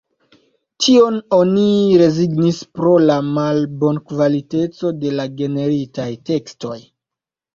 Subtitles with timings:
[0.83, 1.65] Tion oni
[2.01, 6.75] rezignis pro la malbonkvaliteco de la generitaj tekstoj.